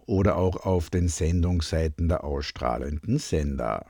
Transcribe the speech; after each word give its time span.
oder 0.07 0.37
auch 0.37 0.67
auf 0.67 0.91
den 0.91 1.07
Sendungsseiten 1.07 2.09
der 2.09 2.25
ausstrahlenden 2.25 3.19
Sender. 3.19 3.87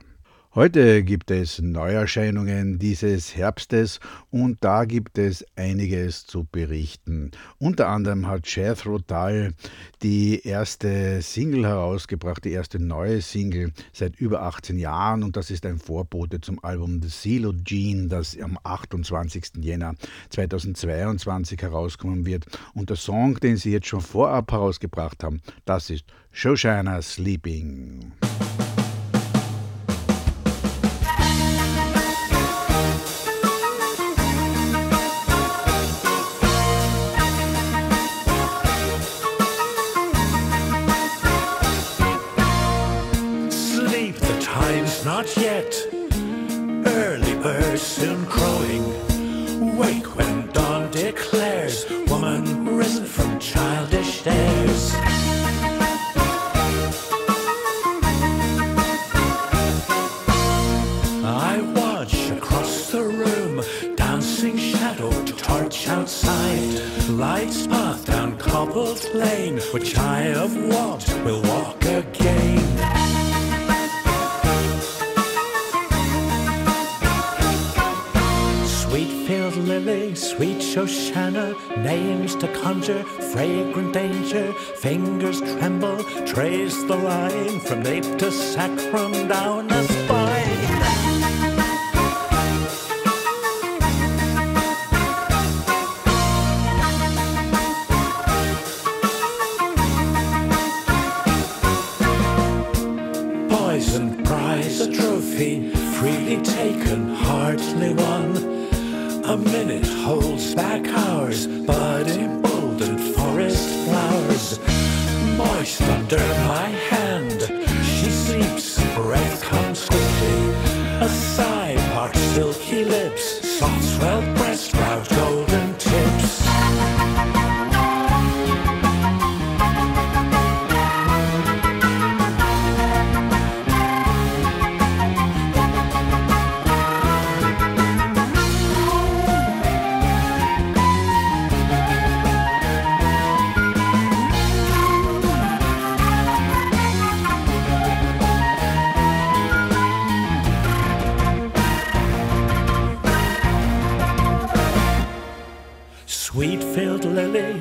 Heute 0.53 1.01
gibt 1.03 1.31
es 1.31 1.61
Neuerscheinungen 1.61 2.77
dieses 2.77 3.37
Herbstes 3.37 4.01
und 4.31 4.57
da 4.59 4.83
gibt 4.83 5.17
es 5.17 5.45
einiges 5.55 6.25
zu 6.25 6.43
berichten. 6.43 7.31
Unter 7.57 7.87
anderem 7.87 8.27
hat 8.27 8.45
Jethro 8.53 8.99
Tull 8.99 9.53
die 10.01 10.45
erste 10.45 11.21
Single 11.21 11.65
herausgebracht, 11.65 12.43
die 12.43 12.51
erste 12.51 12.79
neue 12.79 13.21
Single 13.21 13.71
seit 13.93 14.17
über 14.17 14.41
18 14.41 14.77
Jahren 14.77 15.23
und 15.23 15.37
das 15.37 15.51
ist 15.51 15.65
ein 15.65 15.79
Vorbote 15.79 16.41
zum 16.41 16.61
Album 16.65 17.01
The 17.01 17.07
Silo 17.07 17.53
Gene, 17.63 18.09
das 18.09 18.37
am 18.37 18.59
28. 18.61 19.53
Jänner 19.61 19.95
2022 20.31 21.61
herauskommen 21.61 22.25
wird. 22.25 22.45
Und 22.73 22.89
der 22.89 22.97
Song, 22.97 23.39
den 23.39 23.55
sie 23.55 23.71
jetzt 23.71 23.87
schon 23.87 24.01
vorab 24.01 24.51
herausgebracht 24.51 25.23
haben, 25.23 25.41
das 25.63 25.89
ist 25.89 26.03
Shoshana 26.33 27.01
Sleeping. 27.01 28.11
Not 45.21 45.37
yet. 45.37 45.87
Early 46.87 47.35
birds 47.35 47.81
soon 47.83 48.25
crowing. 48.25 48.50
Line 87.01 87.59
from 87.59 87.81
nape 87.81 88.03
to 88.17 88.31
sacrum 88.31 89.11
down 89.27 89.60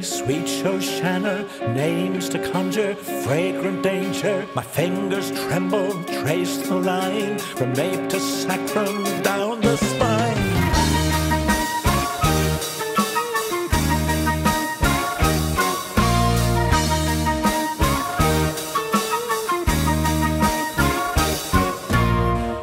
sweet 0.03 0.47
Shoshana, 0.47 1.44
names 1.75 2.28
to 2.28 2.38
conjure, 2.53 2.94
fragrant 2.94 3.82
danger. 3.82 4.47
My 4.54 4.62
fingers 4.62 5.32
tremble, 5.32 5.91
trace 6.04 6.59
the 6.59 6.76
line 6.76 7.38
from 7.38 7.72
nape 7.72 8.09
to 8.10 8.20
sacrum 8.20 9.03
down 9.22 9.60
the 9.62 9.76
spine. 9.76 10.37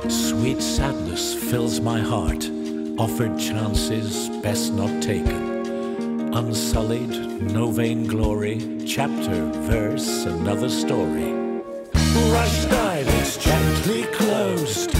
Sweet 0.09 0.61
sadness 0.61 1.33
fills 1.33 1.81
my 1.81 1.99
heart, 1.99 2.49
offered 2.97 3.37
chances 3.37 4.29
best 4.41 4.71
not 4.71 5.03
taken 5.03 5.56
unsullied, 6.37 7.41
no 7.51 7.71
vainglory, 7.71 8.59
chapter, 8.85 9.49
verse, 9.71 10.25
another 10.25 10.69
story. 10.69 11.33
Rushed 12.31 12.71
eyelids, 12.71 13.37
gently 13.37 14.03
closed, 14.13 14.91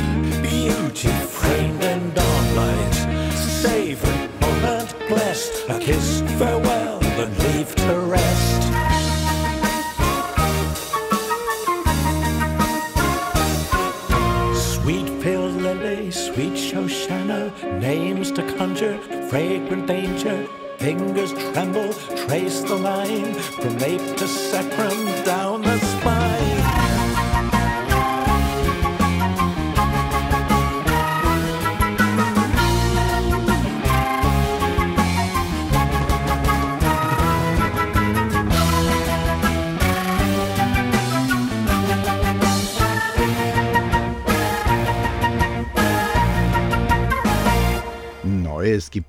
beautiful. 0.42 1.37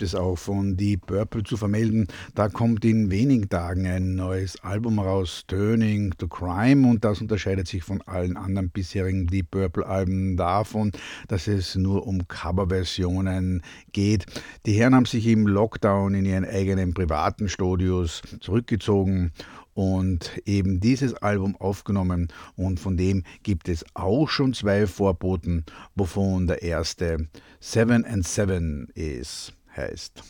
Es 0.09 0.15
auch 0.15 0.37
von 0.37 0.77
Deep 0.77 1.07
Purple 1.07 1.43
zu 1.43 1.57
vermelden. 1.57 2.07
Da 2.35 2.49
kommt 2.49 2.85
in 2.85 3.11
wenigen 3.11 3.49
Tagen 3.49 3.87
ein 3.87 4.15
neues 4.15 4.63
Album 4.65 4.99
raus, 4.99 5.45
Turning 5.47 6.15
to 6.17 6.29
Crime, 6.29 6.89
und 6.89 7.05
das 7.05 7.21
unterscheidet 7.21 7.69
sich 7.69 7.83
von 7.83 8.01
allen 8.03 8.37
anderen 8.37 8.71
bisherigen 8.71 9.27
Deep 9.27 9.51
Purple 9.51 9.87
Alben 9.87 10.37
davon, 10.37 10.93
dass 11.29 11.47
es 11.47 11.75
nur 11.75 12.07
um 12.07 12.27
Coverversionen 12.27 13.63
geht. 13.93 14.25
Die 14.65 14.73
Herren 14.73 14.95
haben 14.95 15.05
sich 15.05 15.27
im 15.27 15.47
Lockdown 15.47 16.15
in 16.15 16.25
ihren 16.25 16.47
eigenen 16.47 16.95
privaten 16.95 17.49
Studios 17.49 18.23
zurückgezogen 18.41 19.33
und 19.79 20.43
eben 20.45 20.81
dieses 20.81 21.15
Album 21.15 21.55
aufgenommen 21.55 22.33
und 22.57 22.81
von 22.81 22.97
dem 22.97 23.23
gibt 23.45 23.69
es 23.69 23.85
auch 23.95 24.29
schon 24.29 24.53
zwei 24.53 24.89
Vorboten, 24.89 25.65
wovon 25.95 26.49
der 26.49 26.63
erste 26.63 27.29
Seven 27.61 28.05
and 28.05 28.27
Seven 28.27 28.89
ist, 28.95 29.53
heißt. 29.79 30.23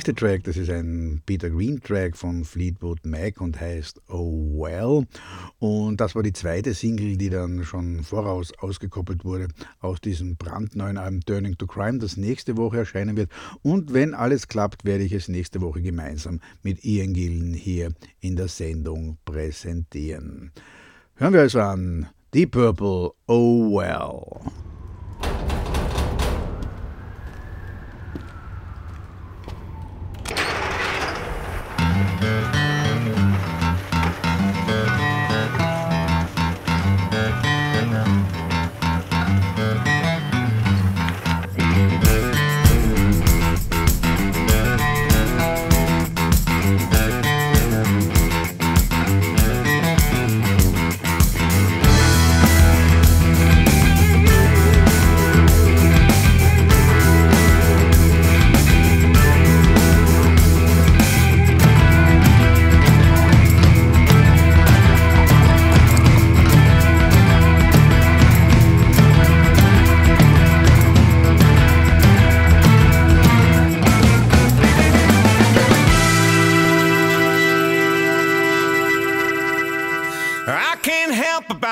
Nächste 0.00 0.14
Track, 0.14 0.44
das 0.44 0.56
ist 0.56 0.70
ein 0.70 1.20
Peter 1.26 1.50
Green 1.50 1.78
Track 1.78 2.16
von 2.16 2.42
Fleetwood 2.42 3.04
Mac 3.04 3.38
und 3.38 3.60
heißt 3.60 4.00
Oh 4.08 4.62
Well. 4.62 5.06
Und 5.58 6.00
das 6.00 6.14
war 6.14 6.22
die 6.22 6.32
zweite 6.32 6.72
Single, 6.72 7.18
die 7.18 7.28
dann 7.28 7.64
schon 7.64 8.02
voraus 8.02 8.50
ausgekoppelt 8.60 9.26
wurde 9.26 9.48
aus 9.80 10.00
diesem 10.00 10.36
brandneuen 10.36 10.96
Album 10.96 11.20
Turning 11.20 11.58
to 11.58 11.66
Crime, 11.66 11.98
das 11.98 12.16
nächste 12.16 12.56
Woche 12.56 12.78
erscheinen 12.78 13.14
wird. 13.18 13.30
Und 13.60 13.92
wenn 13.92 14.14
alles 14.14 14.48
klappt, 14.48 14.86
werde 14.86 15.04
ich 15.04 15.12
es 15.12 15.28
nächste 15.28 15.60
Woche 15.60 15.82
gemeinsam 15.82 16.40
mit 16.62 16.82
Ian 16.82 17.12
Gillen 17.12 17.52
hier 17.52 17.92
in 18.20 18.36
der 18.36 18.48
Sendung 18.48 19.18
präsentieren. 19.26 20.50
Hören 21.16 21.34
wir 21.34 21.40
also 21.40 21.60
an 21.60 22.08
Deep 22.32 22.52
Purple 22.52 23.10
Oh 23.26 23.78
Well. 23.78 24.50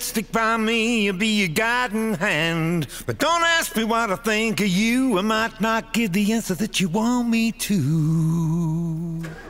Stick 0.00 0.32
by 0.32 0.56
me, 0.56 1.04
you'll 1.04 1.16
be 1.16 1.40
your 1.40 1.48
guiding 1.48 2.14
hand. 2.14 2.86
But 3.04 3.18
don't 3.18 3.42
ask 3.42 3.76
me 3.76 3.84
what 3.84 4.10
I 4.10 4.16
think 4.16 4.60
of 4.60 4.66
you. 4.66 5.18
I 5.18 5.22
might 5.22 5.60
not 5.60 5.92
give 5.92 6.12
the 6.12 6.32
answer 6.32 6.54
that 6.54 6.80
you 6.80 6.88
want 6.88 7.28
me 7.28 7.52
to. 7.52 9.49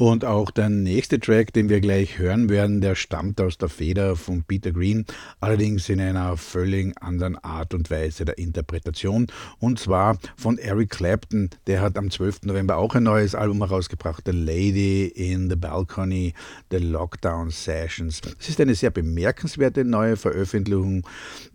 Und 0.00 0.24
auch 0.24 0.50
der 0.50 0.70
nächste 0.70 1.20
Track, 1.20 1.52
den 1.52 1.68
wir 1.68 1.82
gleich 1.82 2.18
hören 2.18 2.48
werden, 2.48 2.80
der 2.80 2.94
stammt 2.94 3.38
aus 3.38 3.58
der 3.58 3.68
Feder 3.68 4.16
von 4.16 4.44
Peter 4.44 4.72
Green, 4.72 5.04
allerdings 5.40 5.90
in 5.90 6.00
einer 6.00 6.38
völlig 6.38 6.94
anderen 7.02 7.36
Art 7.36 7.74
und 7.74 7.90
Weise 7.90 8.24
der 8.24 8.38
Interpretation. 8.38 9.26
Und 9.58 9.78
zwar 9.78 10.16
von 10.38 10.56
Eric 10.56 10.88
Clapton, 10.88 11.50
der 11.66 11.82
hat 11.82 11.98
am 11.98 12.10
12. 12.10 12.44
November 12.44 12.78
auch 12.78 12.94
ein 12.94 13.02
neues 13.02 13.34
Album 13.34 13.58
herausgebracht, 13.58 14.22
The 14.24 14.32
Lady 14.32 15.04
in 15.04 15.50
the 15.50 15.56
Balcony, 15.56 16.32
The 16.70 16.78
Lockdown 16.78 17.50
Sessions. 17.50 18.22
Es 18.38 18.48
ist 18.48 18.58
eine 18.58 18.74
sehr 18.74 18.90
bemerkenswerte 18.90 19.84
neue 19.84 20.16
Veröffentlichung. 20.16 21.06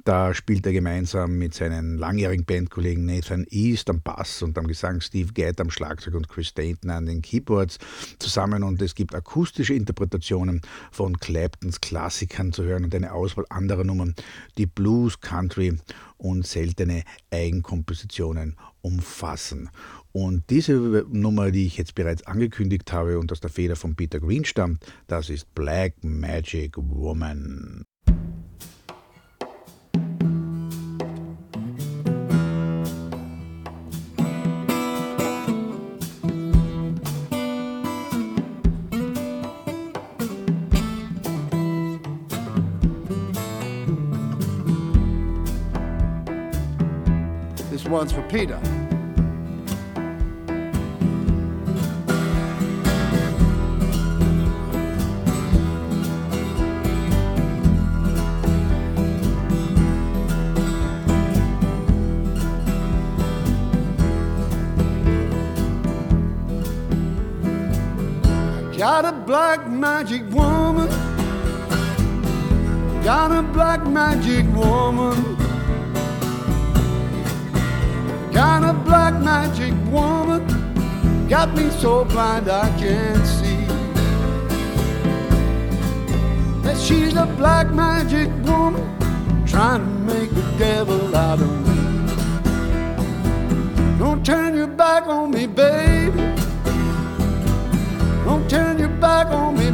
Da 0.05 0.35
spielt 0.35 0.67
er 0.67 0.71
gemeinsam 0.71 1.39
mit 1.39 1.55
seinen 1.55 1.97
langjährigen 1.97 2.45
Bandkollegen 2.45 3.07
Nathan 3.07 3.43
East 3.49 3.89
am 3.89 4.01
Bass 4.01 4.43
und 4.43 4.55
am 4.55 4.67
Gesang 4.67 5.01
Steve 5.01 5.33
Gadd 5.33 5.59
am 5.59 5.71
Schlagzeug 5.71 6.13
und 6.13 6.29
Chris 6.29 6.53
Dayton 6.53 6.91
an 6.91 7.07
den 7.07 7.23
Keyboards 7.23 7.79
zusammen 8.19 8.61
und 8.61 8.79
es 8.83 8.93
gibt 8.93 9.15
akustische 9.15 9.73
Interpretationen 9.73 10.61
von 10.91 11.17
Claptons 11.17 11.81
Klassikern 11.81 12.53
zu 12.53 12.61
hören 12.61 12.83
und 12.83 12.93
eine 12.93 13.13
Auswahl 13.13 13.45
anderer 13.49 13.83
Nummern, 13.83 14.13
die 14.59 14.67
Blues, 14.67 15.19
Country 15.21 15.75
und 16.17 16.45
seltene 16.45 17.01
Eigenkompositionen 17.31 18.57
umfassen. 18.81 19.71
Und 20.11 20.43
diese 20.51 21.07
Nummer, 21.09 21.49
die 21.49 21.65
ich 21.65 21.77
jetzt 21.77 21.95
bereits 21.95 22.21
angekündigt 22.27 22.93
habe 22.93 23.17
und 23.17 23.31
aus 23.31 23.39
der 23.39 23.49
Feder 23.49 23.75
von 23.75 23.95
Peter 23.95 24.19
Green 24.19 24.45
stammt, 24.45 24.85
das 25.07 25.31
ist 25.31 25.55
Black 25.55 25.95
Magic 26.03 26.77
Woman. 26.77 27.85
One's 47.87 48.11
for 48.11 48.21
Peter. 48.23 48.59
Got 68.77 69.05
a 69.05 69.11
black 69.11 69.67
magic 69.69 70.23
woman. 70.31 70.87
Got 73.03 73.31
a 73.31 73.41
black 73.41 73.85
magic 73.87 74.45
woman. 74.55 75.44
Kind 78.35 78.65
of 78.65 78.83
black 78.83 79.13
magic 79.23 79.73
woman 79.89 80.45
got 81.29 81.55
me 81.55 81.69
so 81.69 82.03
blind 82.03 82.49
I 82.49 82.67
can't 82.77 83.25
see. 83.25 83.63
That 86.61 86.77
she's 86.77 87.15
a 87.15 87.27
black 87.37 87.71
magic 87.71 88.27
woman 88.43 88.83
trying 89.47 89.85
to 89.85 90.13
make 90.13 90.29
the 90.31 90.43
devil 90.57 91.15
out 91.15 91.39
of 91.39 91.49
me. 91.65 91.75
Don't 93.97 94.25
turn 94.25 94.53
your 94.53 94.67
back 94.67 95.07
on 95.07 95.31
me, 95.31 95.47
baby. 95.47 96.19
Don't 98.25 98.49
turn 98.49 98.79
your 98.79 98.89
back 98.99 99.27
on 99.27 99.57
me, 99.57 99.64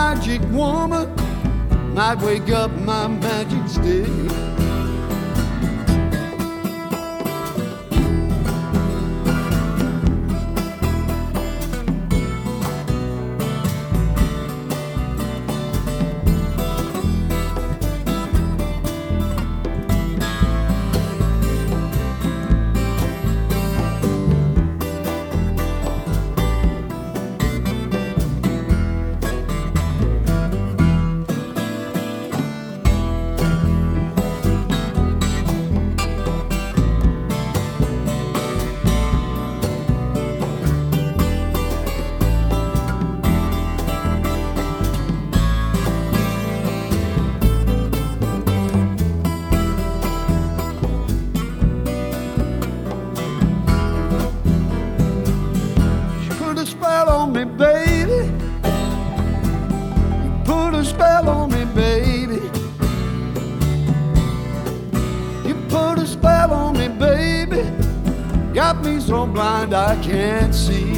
magic 0.00 0.40
woman 0.50 1.06
might 1.94 2.18
wake 2.22 2.50
up 2.50 2.70
my 2.88 3.06
magic 3.06 3.68
stick. 3.68 4.39
Blind 69.66 69.74
I 69.74 70.02
can't 70.02 70.54
see 70.54 70.89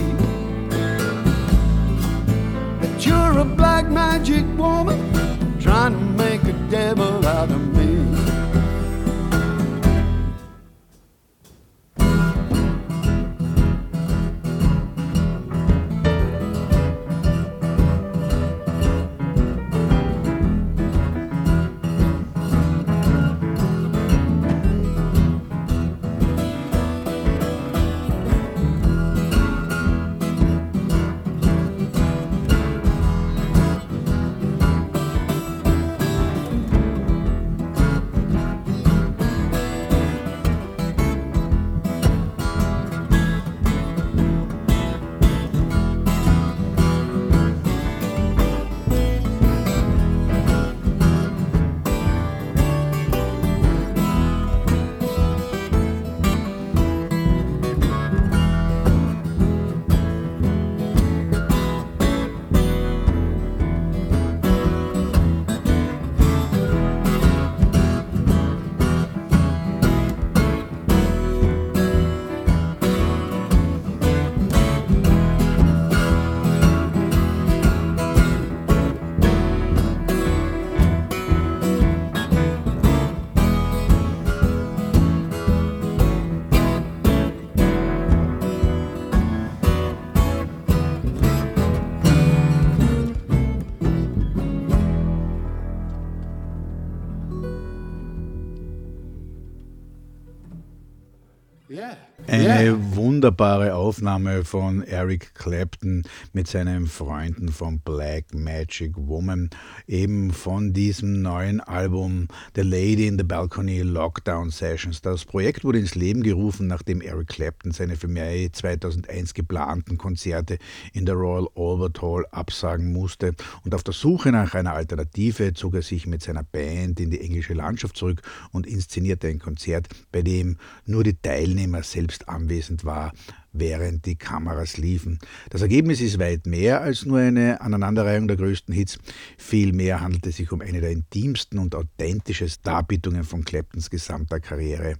Aufnahme 104.12 104.44
von 104.44 104.82
Eric 104.82 105.34
Clapton 105.34 106.02
mit 106.34 106.46
seinen 106.46 106.86
Freunden 106.86 107.48
von 107.48 107.78
Black 107.78 108.34
Magic 108.34 108.92
Woman, 108.94 109.48
eben 109.86 110.32
von 110.32 110.74
diesem 110.74 111.22
neuen 111.22 111.60
Album 111.60 112.28
The 112.54 112.60
Lady 112.60 113.06
in 113.06 113.16
the 113.16 113.24
Balcony 113.24 113.80
Lockdown 113.80 114.50
Sessions. 114.50 115.00
Das 115.00 115.24
Projekt 115.24 115.64
wurde 115.64 115.78
ins 115.78 115.94
Leben 115.94 116.22
gerufen, 116.22 116.66
nachdem 116.66 117.00
Eric 117.00 117.28
Clapton 117.28 117.72
seine 117.72 117.96
für 117.96 118.06
Mai 118.06 118.50
2001 118.52 119.32
geplanten 119.32 119.96
Konzerte 119.96 120.58
in 120.92 121.06
der 121.06 121.14
Royal 121.14 121.48
Albert 121.56 122.02
Hall 122.02 122.26
absagen 122.32 122.92
musste 122.92 123.34
und 123.64 123.74
auf 123.74 123.82
der 123.82 123.94
Suche 123.94 124.30
nach 124.30 124.52
einer 124.52 124.74
Alternative 124.74 125.54
zog 125.54 125.76
er 125.76 125.82
sich 125.82 126.06
mit 126.06 126.22
seiner 126.22 126.42
Band 126.42 127.00
in 127.00 127.10
die 127.10 127.22
englische 127.22 127.54
Landschaft 127.54 127.96
zurück 127.96 128.20
und 128.50 128.66
inszenierte 128.66 129.28
ein 129.28 129.38
Konzert, 129.38 129.88
bei 130.10 130.20
dem 130.20 130.58
nur 130.84 131.02
die 131.02 131.14
Teilnehmer 131.14 131.82
selbst 131.82 132.28
anwesend 132.28 132.84
war, 132.84 133.14
während 133.52 134.06
die 134.06 134.16
Kameras 134.16 134.76
liefen. 134.76 135.18
Das 135.50 135.62
Ergebnis 135.62 136.00
ist 136.00 136.18
weit 136.18 136.46
mehr 136.46 136.80
als 136.80 137.04
nur 137.04 137.18
eine 137.18 137.60
Aneinanderreihung 137.60 138.28
der 138.28 138.36
größten 138.36 138.74
Hits. 138.74 138.98
Vielmehr 139.38 140.00
handelt 140.00 140.26
es 140.26 140.36
sich 140.36 140.50
um 140.52 140.60
eine 140.60 140.80
der 140.80 140.90
intimsten 140.90 141.58
und 141.58 141.74
authentischsten 141.74 142.62
Darbietungen 142.64 143.24
von 143.24 143.44
Claptons 143.44 143.90
gesamter 143.90 144.40
Karriere. 144.40 144.96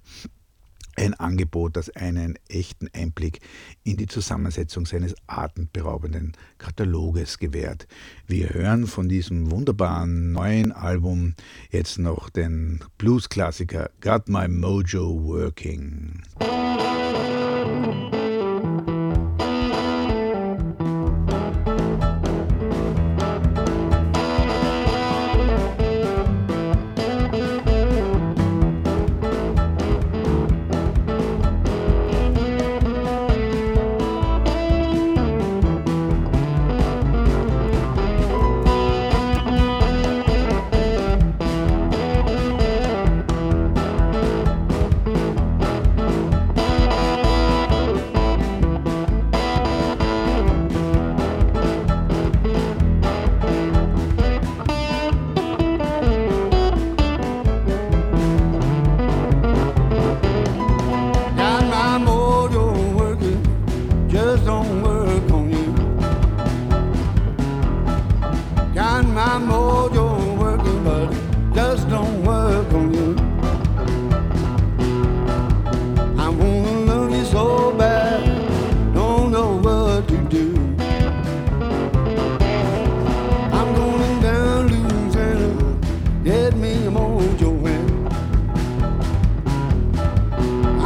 Ein 0.95 1.15
Angebot, 1.15 1.75
das 1.75 1.89
einen 1.89 2.37
echten 2.47 2.87
Einblick 2.93 3.39
in 3.83 3.97
die 3.97 4.05
Zusammensetzung 4.05 4.85
seines 4.85 5.15
atemberaubenden 5.25 6.33
Kataloges 6.59 7.39
gewährt. 7.39 7.87
Wir 8.27 8.51
hören 8.51 8.85
von 8.85 9.09
diesem 9.09 9.49
wunderbaren 9.49 10.31
neuen 10.31 10.71
Album 10.71 11.33
jetzt 11.71 11.97
noch 11.97 12.29
den 12.29 12.79
Blues-Klassiker 12.99 13.89
Got 14.01 14.29
My 14.29 14.47
Mojo 14.47 15.23
Working. 15.23 16.21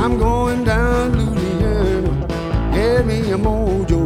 I'm 0.08 0.18
going 0.18 0.64
down 0.64 1.18
Louisiana. 1.18 2.28
Get 2.72 3.06
me 3.06 3.30
a 3.32 3.38
mojo. 3.38 3.97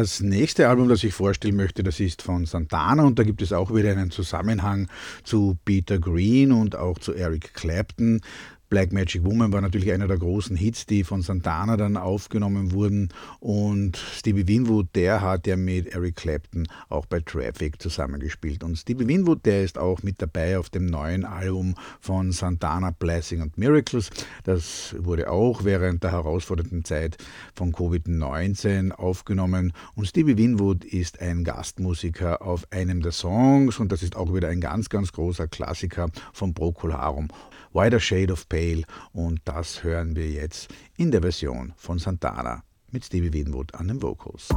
Das 0.00 0.22
nächste 0.22 0.66
Album, 0.66 0.88
das 0.88 1.04
ich 1.04 1.12
vorstellen 1.12 1.56
möchte, 1.56 1.82
das 1.82 2.00
ist 2.00 2.22
von 2.22 2.46
Santana 2.46 3.02
und 3.02 3.18
da 3.18 3.22
gibt 3.22 3.42
es 3.42 3.52
auch 3.52 3.74
wieder 3.74 3.90
einen 3.90 4.10
Zusammenhang 4.10 4.88
zu 5.24 5.58
Peter 5.66 5.98
Green 5.98 6.52
und 6.52 6.74
auch 6.74 6.98
zu 6.98 7.12
Eric 7.12 7.52
Clapton. 7.52 8.22
Black 8.70 8.92
Magic 8.92 9.24
Woman 9.24 9.52
war 9.52 9.60
natürlich 9.60 9.90
einer 9.90 10.06
der 10.06 10.18
großen 10.18 10.54
Hits, 10.54 10.86
die 10.86 11.02
von 11.02 11.22
Santana 11.22 11.76
dann 11.76 11.96
aufgenommen 11.96 12.70
wurden. 12.70 13.08
Und 13.40 13.96
Stevie 13.96 14.46
Winwood, 14.46 14.94
der 14.94 15.20
hat 15.20 15.48
ja 15.48 15.56
mit 15.56 15.88
Eric 15.88 16.14
Clapton 16.14 16.68
auch 16.88 17.04
bei 17.04 17.18
Traffic 17.18 17.82
zusammengespielt. 17.82 18.62
Und 18.62 18.76
Stevie 18.76 19.08
Winwood, 19.08 19.44
der 19.44 19.64
ist 19.64 19.76
auch 19.76 20.04
mit 20.04 20.22
dabei 20.22 20.56
auf 20.56 20.70
dem 20.70 20.86
neuen 20.86 21.24
Album 21.24 21.74
von 22.00 22.30
Santana, 22.30 22.92
Blessing 22.92 23.40
and 23.40 23.58
Miracles. 23.58 24.08
Das 24.44 24.94
wurde 24.96 25.32
auch 25.32 25.64
während 25.64 26.04
der 26.04 26.12
herausfordernden 26.12 26.84
Zeit 26.84 27.16
von 27.56 27.72
Covid-19 27.72 28.92
aufgenommen. 28.92 29.72
Und 29.96 30.06
Stevie 30.06 30.38
Winwood 30.38 30.84
ist 30.84 31.20
ein 31.20 31.42
Gastmusiker 31.42 32.40
auf 32.42 32.68
einem 32.70 33.02
der 33.02 33.10
Songs. 33.10 33.80
Und 33.80 33.90
das 33.90 34.04
ist 34.04 34.14
auch 34.14 34.32
wieder 34.32 34.46
ein 34.46 34.60
ganz, 34.60 34.88
ganz 34.88 35.10
großer 35.10 35.48
Klassiker 35.48 36.08
von 36.32 36.54
Procol 36.54 36.92
Harum. 36.92 37.26
Wider 37.72 38.00
Shade 38.00 38.32
of 38.32 38.48
Pale 38.48 38.82
und 39.12 39.40
das 39.44 39.84
hören 39.84 40.16
wir 40.16 40.28
jetzt 40.28 40.68
in 40.96 41.10
der 41.10 41.22
Version 41.22 41.72
von 41.76 41.98
Santana 41.98 42.64
mit 42.90 43.04
Stevie 43.04 43.32
Winwood 43.32 43.74
an 43.74 43.88
den 43.88 44.02
Vocals. 44.02 44.48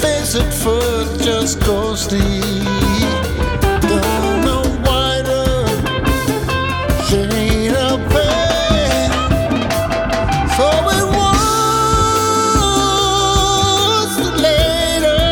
Face 0.00 0.34
at 0.34 0.52
first 0.52 1.24
just 1.24 1.60
ghostly. 1.60 2.40
Down 3.88 4.48
a 4.56 4.60
wider 4.86 5.50
shade 7.06 7.74
of 7.74 7.98
pale. 8.12 9.10
So 10.56 10.66
it 10.96 11.06
was 11.18 11.70
later 14.46 15.22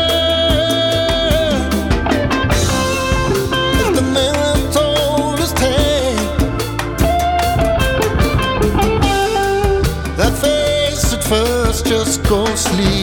the 3.95 4.03
man 4.15 4.57
told. 4.71 5.39
That 10.17 10.33
face 10.43 11.05
at 11.13 11.23
first 11.23 11.81
just 11.87 12.15
ghostly. 12.23 12.98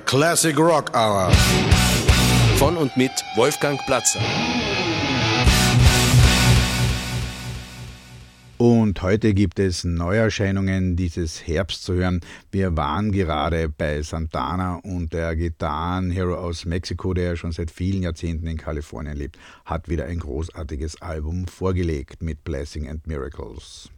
Classic 0.00 0.56
rock 0.58 0.90
hour. 0.94 1.30
Von 2.56 2.76
und 2.76 2.96
mit 2.96 3.12
Wolfgang 3.36 3.78
Platzer. 3.86 4.20
Und 8.58 9.02
heute 9.02 9.34
gibt 9.34 9.60
es 9.60 9.84
Neuerscheinungen 9.84 10.96
dieses 10.96 11.46
Herbst 11.46 11.84
zu 11.84 11.94
hören. 11.94 12.20
Wir 12.50 12.76
waren 12.76 13.12
gerade 13.12 13.68
bei 13.68 14.02
Santana 14.02 14.80
und 14.82 15.12
der 15.12 15.36
Gitarrenhero 15.36 16.34
aus 16.34 16.64
Mexiko, 16.64 17.14
der 17.14 17.24
ja 17.24 17.36
schon 17.36 17.52
seit 17.52 17.70
vielen 17.70 18.02
Jahrzehnten 18.02 18.48
in 18.48 18.56
Kalifornien 18.56 19.16
lebt, 19.16 19.38
hat 19.64 19.88
wieder 19.88 20.06
ein 20.06 20.18
großartiges 20.18 21.00
Album 21.00 21.46
vorgelegt 21.46 22.20
mit 22.20 22.42
Blessing 22.42 22.88
and 22.88 23.06
Miracles. 23.06 23.90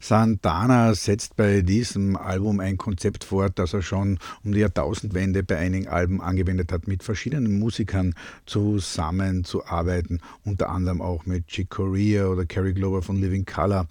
Santana 0.00 0.94
setzt 0.94 1.36
bei 1.36 1.62
diesem 1.62 2.16
Album 2.16 2.60
ein 2.60 2.76
Konzept 2.76 3.24
fort, 3.24 3.58
das 3.58 3.72
er 3.72 3.82
schon 3.82 4.18
um 4.44 4.52
die 4.52 4.60
Jahrtausendwende 4.60 5.42
bei 5.42 5.58
einigen 5.58 5.88
Alben 5.88 6.20
angewendet 6.20 6.72
hat, 6.72 6.86
mit 6.86 7.02
verschiedenen 7.02 7.58
Musikern 7.58 8.14
zusammenzuarbeiten, 8.44 10.20
unter 10.44 10.68
anderem 10.68 11.00
auch 11.00 11.26
mit 11.26 11.48
Chick 11.48 11.70
Corea 11.70 12.26
oder 12.26 12.44
Kerry 12.44 12.72
Glover 12.72 13.02
von 13.02 13.16
Living 13.16 13.44
Color 13.44 13.86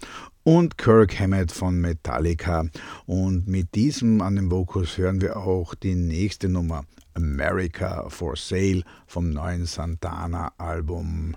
und 0.46 0.78
Kirk 0.78 1.18
Hammett 1.18 1.50
von 1.50 1.80
Metallica. 1.80 2.66
Und 3.04 3.48
mit 3.48 3.74
diesem 3.74 4.20
an 4.22 4.36
den 4.36 4.50
Vocals 4.50 4.96
hören 4.96 5.20
wir 5.20 5.36
auch 5.36 5.74
die 5.74 5.96
nächste 5.96 6.48
Nummer, 6.48 6.84
America 7.14 8.08
for 8.08 8.36
Sale 8.36 8.84
vom 9.06 9.30
neuen 9.30 9.66
Santana-Album. 9.66 11.34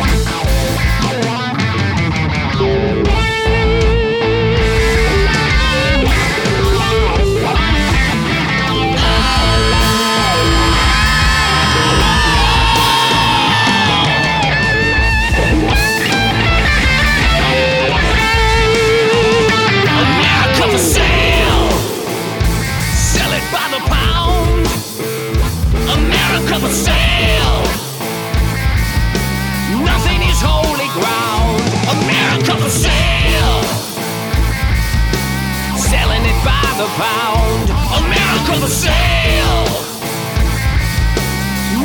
America 0.00 0.40
Found 36.98 37.70
A 37.70 38.00
miracle 38.08 38.60
for 38.60 38.68
sale. 38.68 39.64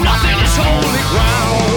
Nothing 0.03 0.39
is 0.43 0.57
holy 0.57 1.03
ground. 1.11 1.74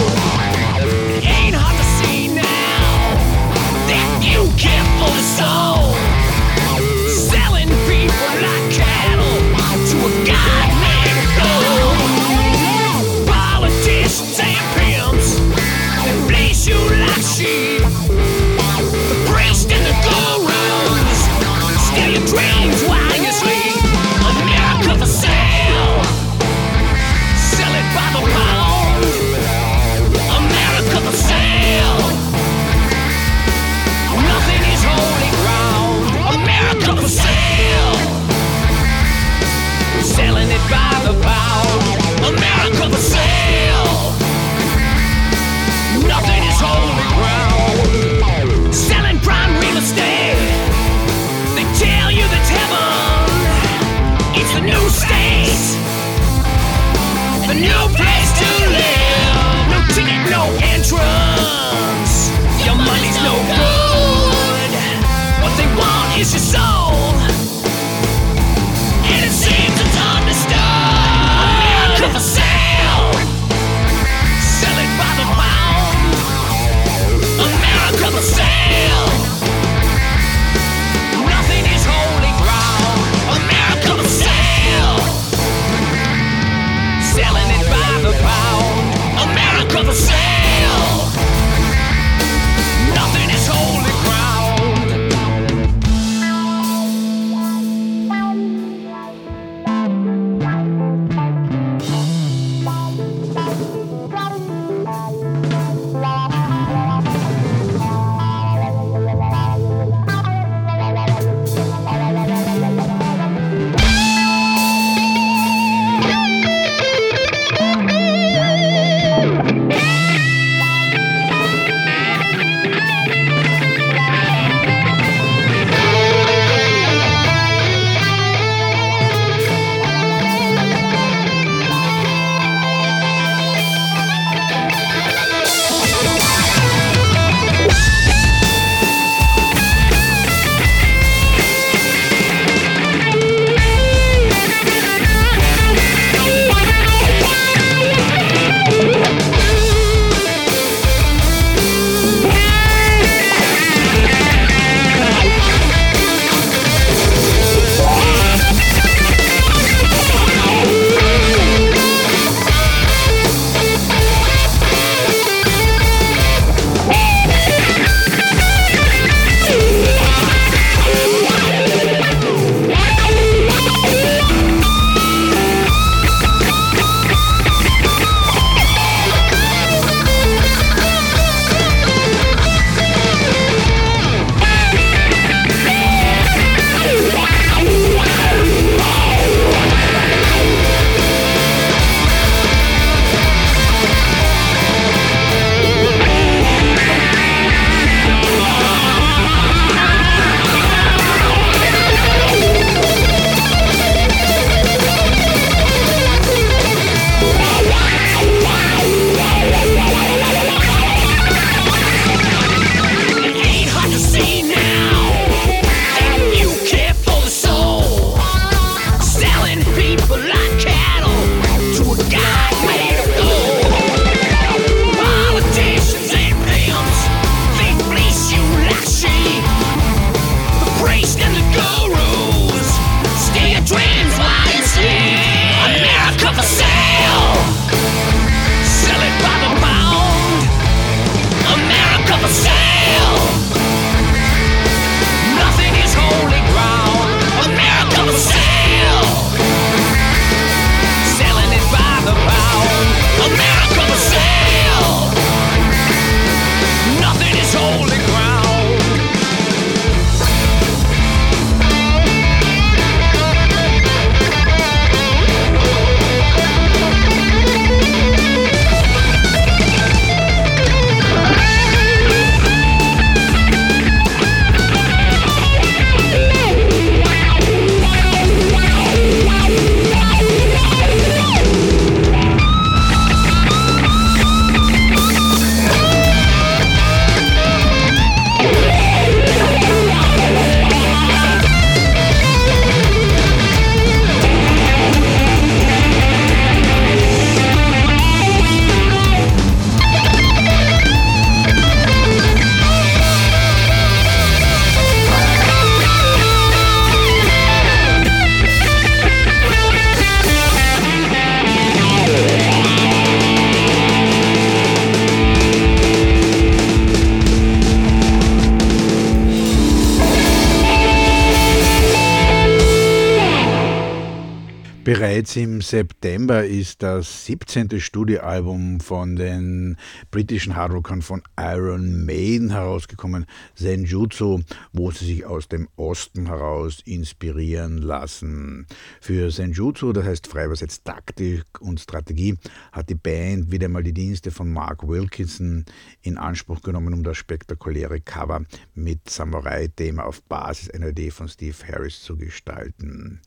September 325.68 326.46
ist 326.46 326.82
das 326.82 327.26
17. 327.26 327.78
Studioalbum 327.78 328.80
von 328.80 329.16
den 329.16 329.76
britischen 330.10 330.56
Hardrockern 330.56 331.02
von 331.02 331.22
Iron 331.38 332.06
Maiden 332.06 332.48
herausgekommen, 332.48 333.26
Senjutsu, 333.54 334.40
wo 334.72 334.90
sie 334.92 335.04
sich 335.04 335.26
aus 335.26 335.46
dem 335.46 335.68
Osten 335.76 336.24
heraus 336.24 336.80
inspirieren 336.86 337.76
lassen. 337.82 338.66
Für 339.02 339.30
Senjutsu, 339.30 339.92
das 339.92 340.06
heißt 340.06 340.26
frei 340.28 340.46
übersetzt 340.46 340.86
Taktik 340.86 341.44
und 341.60 341.80
Strategie, 341.80 342.38
hat 342.72 342.88
die 342.88 342.94
Band 342.94 343.52
wieder 343.52 343.68
mal 343.68 343.82
die 343.82 343.92
Dienste 343.92 344.30
von 344.30 344.50
Mark 344.50 344.88
Wilkinson 344.88 345.66
in 346.00 346.16
Anspruch 346.16 346.62
genommen, 346.62 346.94
um 346.94 347.02
das 347.02 347.18
spektakuläre 347.18 348.00
Cover 348.00 348.40
mit 348.74 349.10
Samurai-Thema 349.10 350.06
auf 350.06 350.22
Basis 350.22 350.70
einer 350.70 350.88
Idee 350.88 351.10
von 351.10 351.28
Steve 351.28 351.56
Harris 351.70 352.02
zu 352.02 352.16
gestalten. 352.16 353.20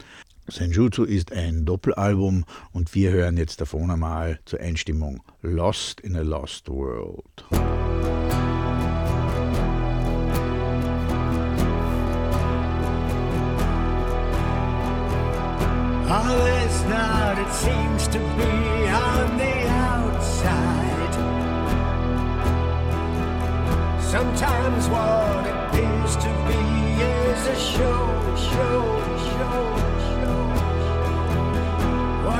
Senjutsu 0.47 1.03
ist 1.03 1.31
ein 1.31 1.65
Doppelalbum 1.65 2.45
und 2.71 2.93
wir 2.95 3.11
hören 3.11 3.37
jetzt 3.37 3.61
davon 3.61 3.89
einmal 3.91 4.39
zur 4.45 4.59
Einstimmung 4.59 5.21
Lost 5.41 6.01
in 6.01 6.15
a 6.15 6.21
Lost 6.21 6.69
World. 6.69 7.45
All 16.09 16.47
is 16.65 16.83
not, 16.89 17.37
it 17.39 17.53
seems 17.53 18.07
to 18.09 18.19
be 18.19 18.89
on 18.89 19.37
the 19.37 19.67
outside. 19.69 21.13
Sometimes 24.01 24.89
what 24.89 25.47
appears 25.47 26.17
to 26.17 26.27
be 26.47 27.01
is 27.01 27.47
a 27.47 27.55
show, 27.55 28.35
show, 28.35 29.00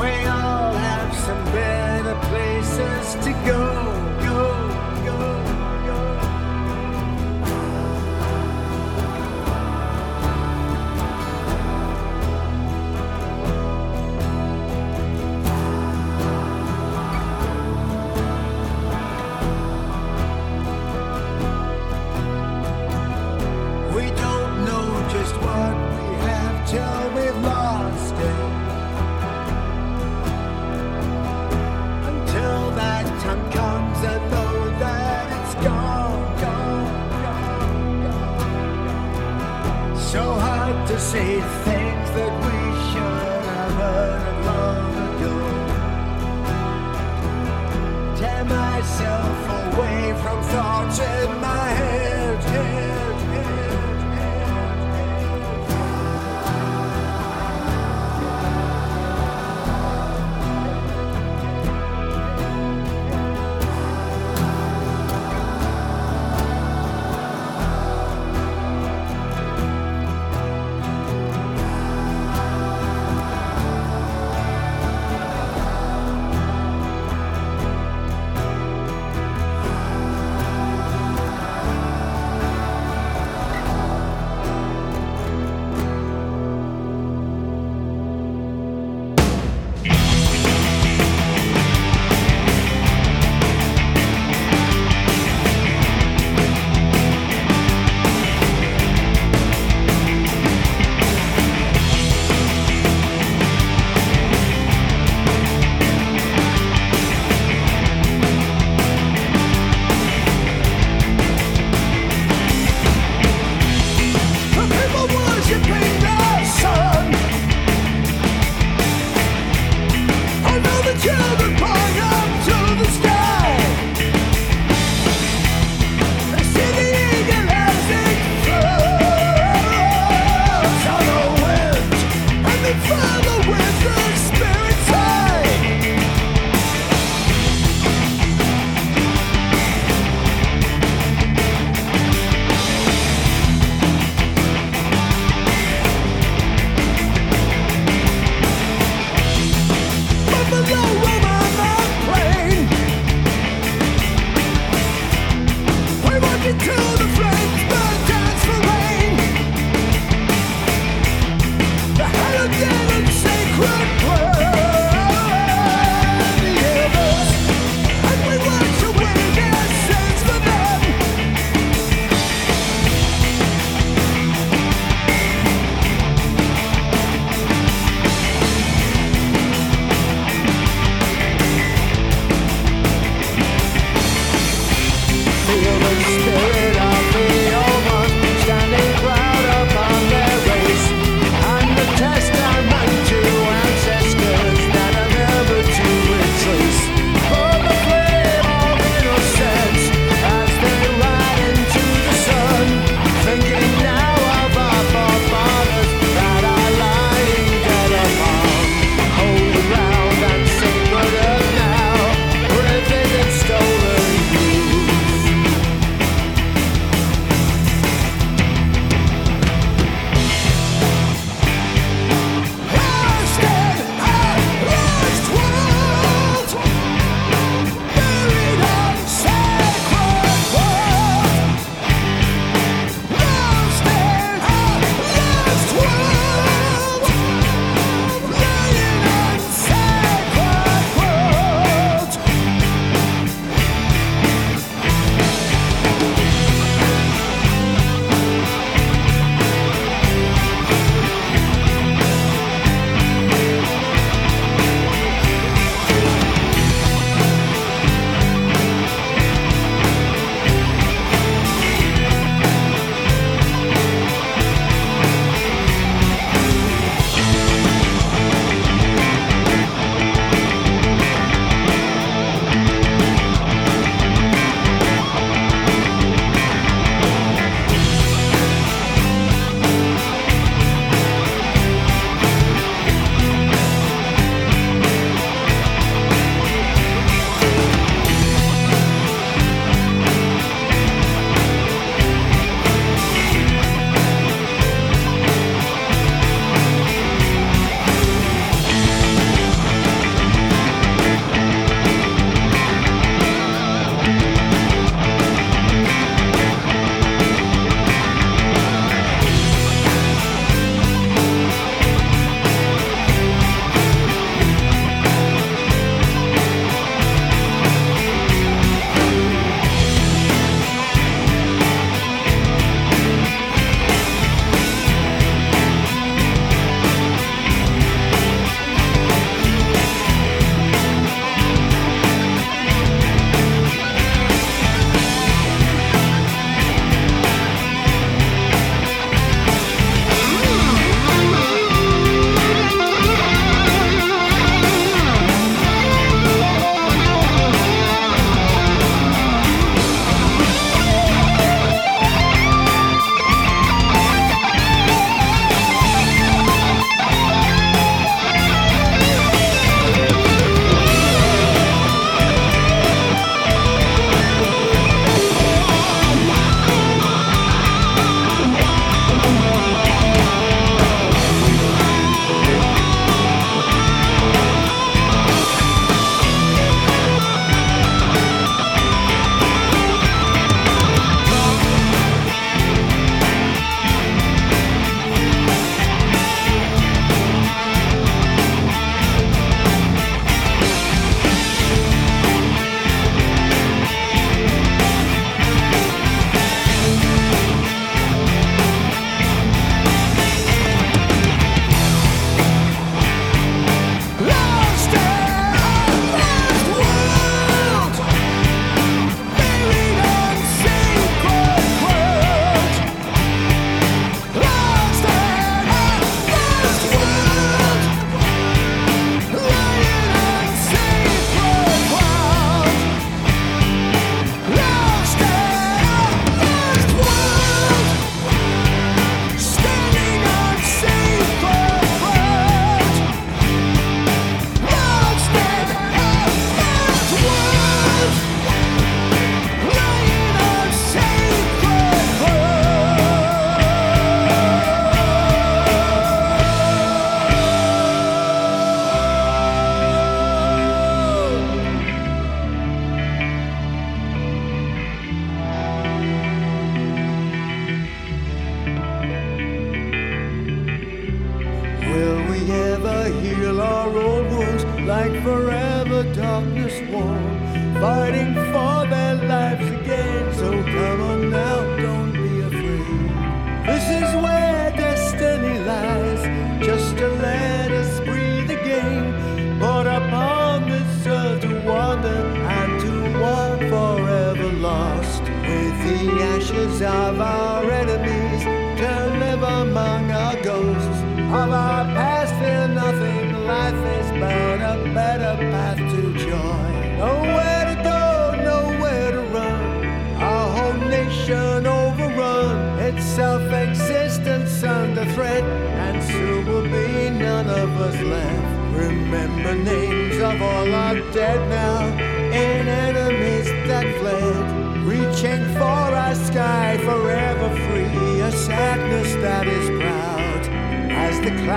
We 0.00 0.10
all 0.26 0.72
have 0.72 1.14
some 1.14 1.44
better 1.52 2.16
places 2.28 3.14
to 3.24 3.32
go, 3.46 3.62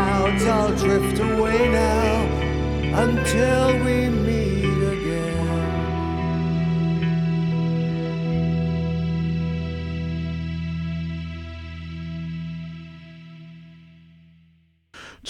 clouds 0.03 0.45
all 0.45 0.69
drift 0.75 1.19
away 1.19 1.69
now, 1.71 3.03
until 3.03 3.67
we 3.85 4.09
meet 4.09 4.65
again. 4.65 5.02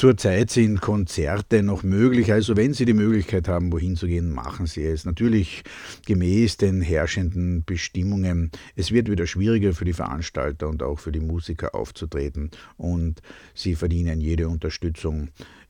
Zurzeit 0.04 0.49
sind 0.49 0.82
Konzerte 0.82 1.64
noch 1.64 1.82
möglich, 1.84 2.34
also 2.34 2.58
wenn 2.58 2.74
Sie 2.74 2.84
die 2.84 2.91
Möglichkeit 2.91 3.47
haben, 3.47 3.72
wohin 3.72 3.95
zu 3.95 4.06
gehen, 4.06 4.32
machen 4.32 4.66
Sie 4.66 4.84
es. 4.84 5.06
Natürlich 5.06 5.64
gemäß 6.06 6.58
den 6.58 6.82
herrschenden 6.82 7.64
Bestimmungen. 7.64 8.51
Es 8.76 8.91
wird 8.91 9.10
wieder 9.10 9.26
schwieriger 9.28 9.72
für 9.72 9.86
die 9.86 9.93
Veranstalter 9.93 10.68
und 10.68 10.84
auch 10.84 10.99
für 10.99 11.14
die 11.14 11.22
Musiker 11.22 11.74
aufzutreten 11.74 12.51
und 12.76 13.22
sie 13.54 13.76
verdienen 13.76 14.20
jede 14.20 14.49
Unterstützung. 14.49 15.30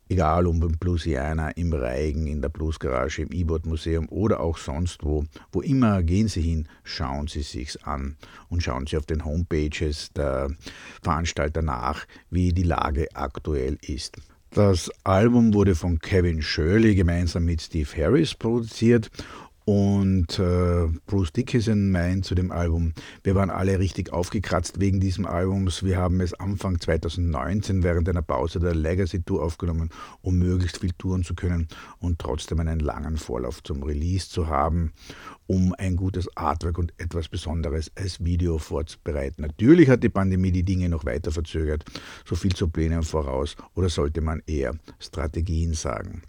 Egal 0.10 0.47
ob 0.47 0.64
im 0.64 0.78
Bluesiana, 0.78 1.49
im 1.51 1.74
Reigen, 1.74 2.28
in 2.28 2.41
der 2.41 2.49
Bluesgarage, 2.49 3.24
im 3.24 3.32
E-Board 3.32 3.66
Museum 3.66 4.08
oder 4.10 4.41
auch 4.41 4.58
sonst 4.58 5.04
wo. 5.04 5.26
Wo 5.51 5.62
immer 5.62 6.04
gehen 6.04 6.28
Sie 6.28 6.41
hin, 6.41 6.68
schauen 6.84 7.28
Sie 7.28 7.41
sich's 7.41 7.78
an 7.78 8.18
und 8.49 8.62
schauen 8.62 8.86
Sie 8.86 8.97
auf 8.97 9.06
den 9.06 9.26
Homepages 9.26 10.12
der 10.14 10.51
Veranstalter 11.01 11.62
nach, 11.62 12.06
wie 12.30 12.54
die 12.54 12.64
Lage 12.64 13.08
aktuell 13.14 13.78
ist. 13.82 14.18
Das 14.54 14.91
Album 15.04 15.51
wurde 15.56 15.74
von 15.74 15.97
Kevin 15.97 16.43
Shirley 16.43 16.93
gemeinsam 16.93 17.45
mit 17.45 17.60
Steve 17.60 17.89
Harris 17.97 18.36
produziert 18.36 19.10
und 19.66 20.39
äh, 20.39 20.88
Bruce 21.05 21.32
Dickinson 21.32 21.89
meint 21.91 22.26
zu 22.26 22.36
dem 22.36 22.51
Album, 22.51 22.93
wir 23.24 23.36
waren 23.36 23.49
alle 23.49 23.80
richtig 23.80 24.11
aufgekratzt 24.11 24.80
wegen 24.80 24.99
diesem 24.99 25.26
Albums. 25.26 25.84
Wir 25.84 25.97
haben 25.97 26.20
es 26.20 26.34
Anfang 26.34 26.80
2019 26.80 27.84
während 27.84 28.09
einer 28.09 28.22
Pause 28.22 28.59
der 28.59 28.76
Legacy 28.76 29.22
Tour 29.24 29.41
aufgenommen, 29.41 29.89
um 30.22 30.38
möglichst 30.38 30.80
viel 30.80 30.91
touren 30.97 31.24
zu 31.24 31.34
können 31.34 31.70
und 31.99 32.20
trotzdem 32.20 32.59
einen 32.59 32.80
langen 32.80 33.18
Vorlauf 33.18 33.64
zum 33.64 33.84
Release 33.84 34.30
zu 34.30 34.47
haben, 34.47 34.91
um 35.47 35.74
ein 35.78 35.95
gutes 35.95 36.28
Artwork 36.36 36.78
und 36.78 36.93
etwas 36.97 37.30
Besonderes 37.30 37.91
als 37.95 38.24
Video 38.24 38.57
vorzubereiten. 38.57 39.43
Natürlich 39.43 39.89
hat 39.89 40.03
die 40.03 40.09
Pandemie 40.09 40.51
die 40.51 40.64
Dinge 40.64 40.89
noch 40.89 41.05
weiter 41.05 41.32
verzögert, 41.32 41.86
so 42.26 42.36
viel 42.36 42.53
zu 42.53 42.68
Plänen 42.68 43.03
voraus 43.03 43.55
oder 43.76 43.88
sollte 43.88 44.20
man 44.20 44.41
eher 44.45 44.76
Strategien 44.99 45.74
sagen. 45.74 46.24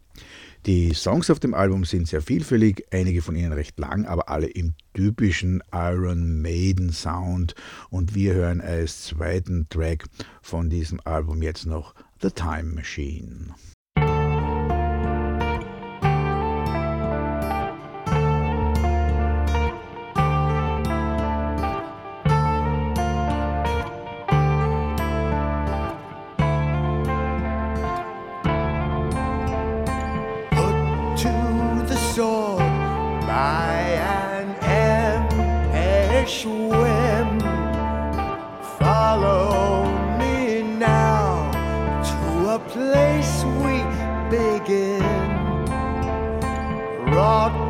Die 0.66 0.94
Songs 0.94 1.28
auf 1.28 1.40
dem 1.40 1.52
Album 1.52 1.84
sind 1.84 2.08
sehr 2.08 2.22
vielfältig, 2.22 2.86
einige 2.90 3.20
von 3.20 3.36
ihnen 3.36 3.52
recht 3.52 3.78
lang, 3.78 4.06
aber 4.06 4.30
alle 4.30 4.46
im 4.46 4.72
typischen 4.94 5.62
Iron 5.70 6.40
Maiden 6.40 6.90
Sound. 6.90 7.54
Und 7.90 8.14
wir 8.14 8.32
hören 8.32 8.62
als 8.62 9.04
zweiten 9.04 9.68
Track 9.68 10.06
von 10.40 10.70
diesem 10.70 11.00
Album 11.04 11.42
jetzt 11.42 11.66
noch 11.66 11.94
The 12.22 12.30
Time 12.30 12.72
Machine. 12.72 13.54
Whim. 36.24 37.38
Follow 38.78 39.84
me 40.18 40.62
now 40.62 41.50
to 42.02 42.48
a 42.48 42.58
place 42.58 43.44
we 43.62 43.84
begin, 44.30 45.02
wrought 47.12 47.63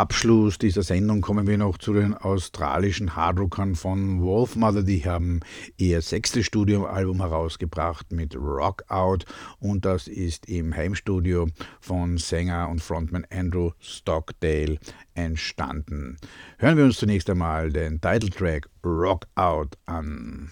Abschluss 0.00 0.56
dieser 0.56 0.82
Sendung 0.82 1.20
kommen 1.20 1.46
wir 1.46 1.58
noch 1.58 1.76
zu 1.76 1.92
den 1.92 2.14
australischen 2.14 3.16
Hardrockern 3.16 3.74
von 3.74 4.22
Wolfmother. 4.22 4.82
Die 4.82 5.04
haben 5.04 5.40
ihr 5.76 6.00
sechstes 6.00 6.46
Studioalbum 6.46 7.18
herausgebracht 7.18 8.10
mit 8.10 8.34
Rock 8.34 8.82
Out 8.88 9.26
und 9.58 9.84
das 9.84 10.08
ist 10.08 10.48
im 10.48 10.74
Heimstudio 10.74 11.48
von 11.80 12.16
Sänger 12.16 12.70
und 12.70 12.80
Frontman 12.80 13.26
Andrew 13.30 13.72
Stockdale 13.78 14.78
entstanden. 15.12 16.16
Hören 16.56 16.78
wir 16.78 16.84
uns 16.84 16.96
zunächst 16.96 17.28
einmal 17.28 17.70
den 17.70 18.00
Titeltrack 18.00 18.70
Rock 18.82 19.26
Out 19.34 19.76
an. 19.84 20.50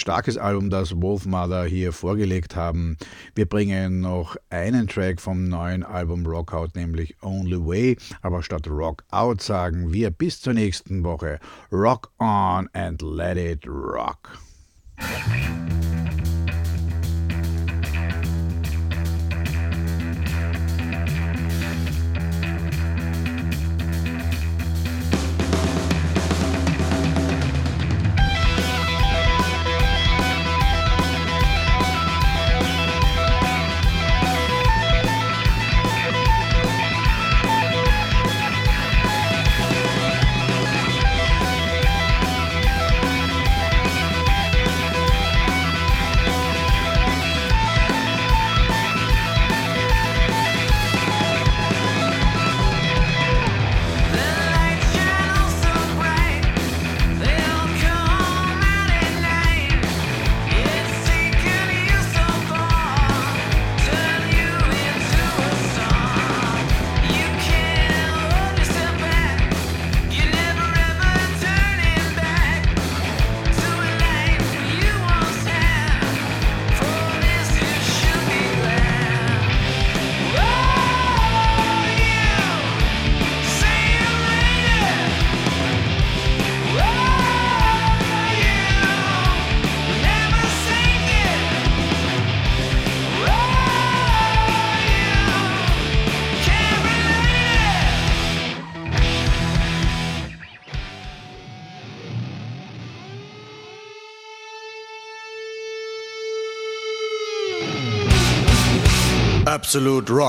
Starkes 0.00 0.38
Album, 0.38 0.70
das 0.70 1.00
Wolfmother 1.00 1.64
hier 1.64 1.92
vorgelegt 1.92 2.56
haben. 2.56 2.96
Wir 3.34 3.46
bringen 3.46 4.00
noch 4.00 4.36
einen 4.48 4.88
Track 4.88 5.20
vom 5.20 5.44
neuen 5.44 5.82
Album 5.82 6.26
Rockout, 6.26 6.74
nämlich 6.74 7.16
Only 7.22 7.58
Way. 7.58 7.96
Aber 8.22 8.42
statt 8.42 8.66
Rock 8.66 9.04
Out 9.10 9.42
sagen 9.42 9.92
wir 9.92 10.10
bis 10.10 10.40
zur 10.40 10.54
nächsten 10.54 11.04
Woche 11.04 11.38
Rock 11.70 12.10
on 12.18 12.68
and 12.72 13.02
let 13.02 13.36
it 13.36 13.66
rock. 13.68 14.38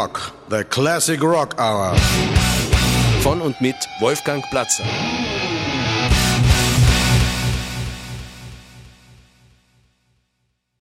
Rock, 0.01 0.33
the 0.49 0.63
classic 0.63 1.21
rock 1.21 1.53
hour. 1.59 1.95
Von 3.21 3.39
und 3.39 3.61
mit 3.61 3.75
Wolfgang 3.99 4.43
Platzer. 4.49 4.83